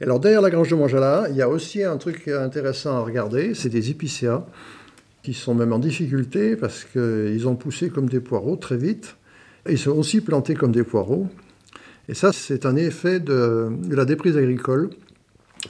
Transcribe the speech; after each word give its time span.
Et 0.00 0.04
alors 0.04 0.20
derrière 0.20 0.42
la 0.42 0.50
grange 0.50 0.68
de 0.68 0.74
Montjala, 0.74 1.26
il 1.30 1.36
y 1.36 1.42
a 1.42 1.48
aussi 1.48 1.82
un 1.82 1.96
truc 1.96 2.28
intéressant 2.28 2.96
à 2.96 3.00
regarder, 3.00 3.54
c'est 3.54 3.70
des 3.70 3.90
épicéas 3.90 4.44
qui 5.22 5.32
sont 5.34 5.54
même 5.54 5.72
en 5.72 5.78
difficulté 5.78 6.54
parce 6.54 6.84
qu'ils 6.84 7.48
ont 7.48 7.56
poussé 7.56 7.88
comme 7.88 8.08
des 8.08 8.20
poireaux 8.20 8.56
très 8.56 8.76
vite. 8.76 9.16
Ils 9.68 9.78
sont 9.78 9.92
aussi 9.92 10.20
plantés 10.20 10.54
comme 10.54 10.70
des 10.70 10.84
poireaux. 10.84 11.26
Et 12.08 12.14
ça, 12.14 12.32
c'est 12.32 12.66
un 12.66 12.76
effet 12.76 13.18
de, 13.18 13.68
la 13.90 14.04
déprise 14.04 14.36
agricole, 14.36 14.90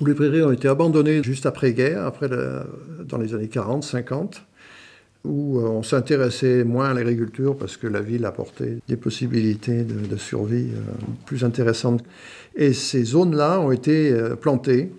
où 0.00 0.04
les 0.04 0.12
prairies 0.12 0.42
ont 0.42 0.52
été 0.52 0.68
abandonnées 0.68 1.22
juste 1.22 1.46
après-guerre, 1.46 2.04
après 2.04 2.28
dans 2.28 3.16
les 3.16 3.34
années 3.34 3.48
40, 3.48 3.82
50 3.82 4.42
où 5.26 5.58
euh, 5.58 5.68
on 5.68 5.82
s'intéressait 5.82 6.64
moins 6.64 6.90
à 6.90 6.94
l'agriculture 6.94 7.56
parce 7.56 7.76
que 7.76 7.86
la 7.86 8.00
ville 8.00 8.24
apportait 8.24 8.78
des 8.88 8.96
possibilités 8.96 9.84
de, 9.84 10.16
survie 10.16 10.68
euh, 10.74 10.80
plus 11.26 11.44
intéressantes. 11.44 12.02
Et 12.54 12.72
ces 12.72 13.04
zones-là 13.04 13.60
ont 13.60 13.72
été 13.72 14.12
euh, 14.12 14.36
plantées 14.36 14.90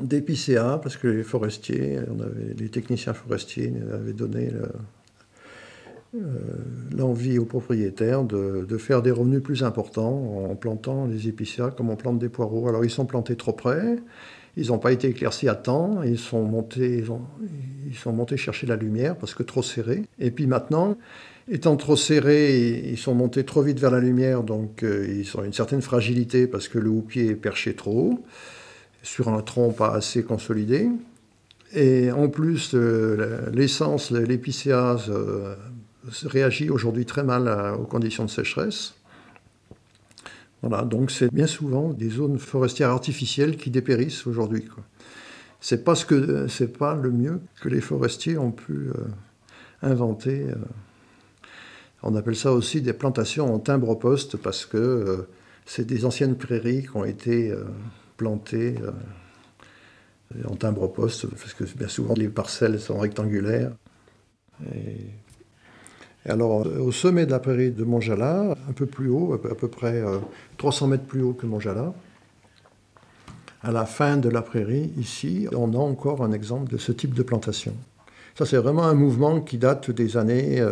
d'épicéas 0.00 0.78
parce 0.78 0.96
que 0.96 1.08
les 1.08 1.22
forestiers, 1.22 1.98
les 2.56 2.68
techniciens 2.68 3.12
forestiers 3.12 3.72
avaient 3.92 4.12
donné 4.12 4.48
l'envie 6.96 7.40
aux 7.40 7.44
propriétaires 7.44 8.22
de, 8.22 8.64
de, 8.68 8.78
faire 8.78 9.02
des 9.02 9.10
revenus 9.10 9.42
plus 9.42 9.64
importants 9.64 10.46
en 10.48 10.54
plantant 10.54 11.08
des 11.08 11.26
épicéas 11.26 11.70
comme 11.70 11.90
on 11.90 11.96
plante 11.96 12.20
des 12.20 12.28
poireaux. 12.28 12.68
Alors 12.68 12.84
ils 12.84 12.90
sont 12.90 13.04
plantés 13.04 13.34
trop 13.34 13.52
près, 13.52 13.96
ils 14.60 14.68
n'ont 14.68 14.78
pas 14.78 14.92
été 14.92 15.08
éclaircis 15.08 15.48
à 15.48 15.54
temps, 15.54 16.02
ils 16.02 16.18
sont, 16.18 16.42
montés, 16.44 17.02
chercher 18.36 18.66
la 18.66 18.76
lumière 18.76 19.16
parce 19.16 19.32
que 19.32 19.42
trop 19.42 19.62
serrés. 19.62 20.02
Et 20.18 20.30
puis 20.30 20.46
maintenant, 20.46 20.98
étant 21.50 21.76
trop 21.76 21.96
serrés, 21.96 22.82
ils 22.84 22.98
sont 22.98 23.14
montés 23.14 23.44
trop 23.44 23.62
vite 23.62 23.80
vers 23.80 23.90
la 23.90 24.00
lumière, 24.00 24.42
donc 24.42 24.82
euh, 24.82 25.06
ils 25.08 25.36
ont 25.38 25.44
une 25.44 25.54
certaine 25.54 25.80
fragilité 25.80 26.46
parce 26.46 26.68
que 26.68 26.78
le 26.78 26.90
houppier 26.90 27.30
est 27.30 27.36
perché 27.36 27.74
trop 27.74 28.12
haut, 28.12 28.24
sur 29.02 29.28
un 29.28 29.40
tronc 29.40 29.72
pas 29.72 29.94
assez 29.94 30.22
consolidé. 30.22 30.88
Et 31.72 32.12
en 32.12 32.28
plus, 32.28 32.72
euh, 32.74 33.48
l'essence, 33.54 34.10
l'épicéase 34.10 35.08
euh, 35.08 35.54
réagit 36.24 36.68
aujourd'hui 36.68 37.06
très 37.06 37.24
mal 37.24 37.74
aux 37.80 37.86
conditions 37.86 38.26
de 38.26 38.30
sécheresse. 38.30 38.94
Voilà, 40.62 40.84
donc 40.84 41.10
c'est 41.10 41.32
bien 41.32 41.46
souvent 41.46 41.92
des 41.92 42.10
zones 42.10 42.38
forestières 42.38 42.90
artificielles 42.90 43.56
qui 43.56 43.70
dépérissent 43.70 44.26
aujourd'hui. 44.26 44.68
C'est 45.60 45.84
pas 45.84 45.94
que 45.94 46.48
c'est 46.48 46.76
pas 46.76 46.94
le 46.94 47.10
mieux 47.10 47.40
que 47.60 47.68
les 47.68 47.80
forestiers 47.80 48.36
ont 48.36 48.52
pu 48.52 48.72
euh, 48.72 48.94
inventer. 49.82 50.46
Euh. 50.48 50.56
On 52.02 52.14
appelle 52.14 52.36
ça 52.36 52.52
aussi 52.52 52.80
des 52.82 52.92
plantations 52.92 53.54
en 53.54 53.58
timbre-poste 53.58 54.36
parce 54.36 54.66
que 54.66 54.78
euh, 54.78 55.28
c'est 55.66 55.86
des 55.86 56.04
anciennes 56.04 56.36
prairies 56.36 56.82
qui 56.82 56.96
ont 56.96 57.04
été 57.04 57.54
plantées 58.16 58.76
en 60.48 60.56
timbre-poste 60.56 61.26
parce 61.26 61.54
que 61.54 61.64
bien 61.76 61.88
souvent 61.88 62.14
les 62.14 62.28
parcelles 62.28 62.80
sont 62.80 62.98
rectangulaires. 62.98 63.72
Alors, 66.28 66.66
euh, 66.66 66.78
au 66.80 66.92
sommet 66.92 67.26
de 67.26 67.30
la 67.30 67.38
prairie 67.38 67.70
de 67.70 67.84
Montjala, 67.84 68.56
un 68.68 68.72
peu 68.72 68.86
plus 68.86 69.08
haut, 69.08 69.32
à 69.32 69.54
peu 69.54 69.68
près 69.68 70.02
300 70.58 70.86
euh, 70.86 70.88
mètres 70.90 71.04
plus 71.04 71.22
haut 71.22 71.32
que 71.32 71.46
Montjala, 71.46 71.94
à 73.62 73.72
la 73.72 73.86
fin 73.86 74.16
de 74.16 74.28
la 74.28 74.42
prairie, 74.42 74.92
ici, 74.98 75.46
on 75.54 75.74
a 75.74 75.78
encore 75.78 76.22
un 76.22 76.32
exemple 76.32 76.70
de 76.70 76.78
ce 76.78 76.92
type 76.92 77.14
de 77.14 77.22
plantation. 77.22 77.74
Ça, 78.34 78.46
c'est 78.46 78.56
vraiment 78.56 78.84
un 78.84 78.94
mouvement 78.94 79.40
qui 79.40 79.58
date 79.58 79.90
des 79.90 80.16
années 80.16 80.64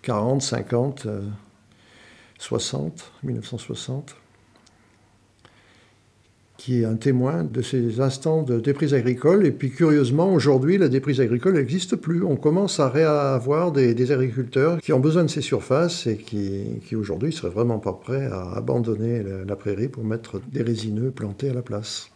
40, 0.00 0.40
50, 0.40 1.06
60, 2.38 3.12
1960 3.22 4.16
qui 6.66 6.82
est 6.82 6.84
un 6.84 6.96
témoin 6.96 7.44
de 7.44 7.62
ces 7.62 8.00
instants 8.00 8.42
de 8.42 8.58
déprise 8.58 8.92
agricole. 8.92 9.46
Et 9.46 9.52
puis 9.52 9.70
curieusement, 9.70 10.34
aujourd'hui, 10.34 10.78
la 10.78 10.88
déprise 10.88 11.20
agricole 11.20 11.54
n'existe 11.54 11.94
plus. 11.94 12.24
On 12.24 12.34
commence 12.34 12.80
à 12.80 12.88
réavoir 12.88 13.70
des, 13.70 14.10
agriculteurs 14.10 14.80
qui 14.80 14.92
ont 14.92 14.98
besoin 14.98 15.22
de 15.22 15.30
ces 15.30 15.42
surfaces 15.42 16.08
et 16.08 16.16
qui, 16.16 16.80
qui 16.84 16.96
aujourd'hui 16.96 17.32
seraient 17.32 17.52
vraiment 17.52 17.78
pas 17.78 17.92
prêts 17.92 18.26
à 18.26 18.56
abandonner 18.56 19.22
la 19.46 19.54
prairie 19.54 19.86
pour 19.86 20.02
mettre 20.02 20.40
des 20.50 20.62
résineux 20.62 21.12
plantés 21.12 21.50
à 21.50 21.54
la 21.54 21.62
place. 21.62 22.10